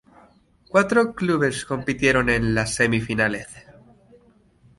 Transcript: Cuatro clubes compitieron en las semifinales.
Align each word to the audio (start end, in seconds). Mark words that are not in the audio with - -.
Cuatro 0.67 1.13
clubes 1.13 1.63
compitieron 1.63 2.31
en 2.31 2.55
las 2.55 2.73
semifinales. 2.73 3.47